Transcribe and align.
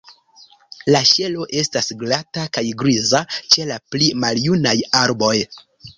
La 0.93 1.01
ŝelo 1.09 1.43
estas 1.59 1.91
glata 2.03 2.45
kaj 2.59 2.63
griza 2.79 3.21
ĉe 3.37 3.69
la 3.73 3.77
pli 3.93 4.09
maljunaj 4.25 4.77
arboj. 5.03 5.35